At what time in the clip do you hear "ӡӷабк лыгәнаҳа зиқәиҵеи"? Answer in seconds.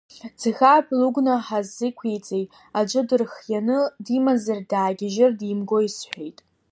0.41-2.45